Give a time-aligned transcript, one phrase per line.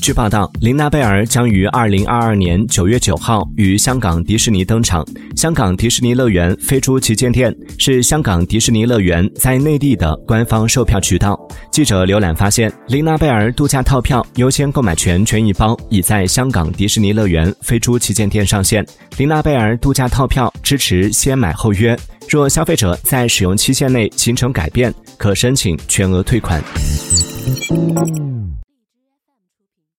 [0.00, 5.04] 据报道，琳娜贝尔将于二零二二年九月九号于香港迪士尼登场。
[5.36, 11.38] 香港迪士尼乐园飞猪旗舰店是香港迪士尼乐园在内地的官方售票渠道。
[11.70, 18.84] 记者浏览发现，琳娜贝尔度假套票优先购买权权益包已在香港迪士尼乐园飞猪旗舰店上线。
[19.18, 21.96] 琳娜贝尔度假套票支持先买后约，
[22.28, 26.62] 若消费者在使用期限内形成改变，可申请全额退款。